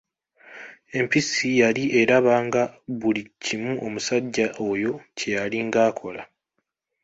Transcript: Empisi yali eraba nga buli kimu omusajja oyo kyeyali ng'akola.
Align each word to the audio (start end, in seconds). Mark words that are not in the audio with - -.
Empisi 0.99 1.47
yali 1.61 1.83
eraba 2.01 2.35
nga 2.45 2.63
buli 2.99 3.23
kimu 3.43 3.71
omusajja 3.85 4.45
oyo 4.69 4.93
kyeyali 5.17 5.57
ng'akola. 5.67 6.21